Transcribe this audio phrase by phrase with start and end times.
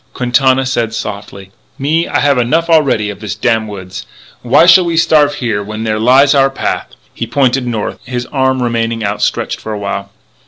[0.15, 4.07] Quintana said softly: "Me, I have enough already of this damn woods.
[4.41, 8.63] Why shall we starve here when there lies our path?" He pointed north; his arm
[8.63, 10.09] remained outstretched for a while.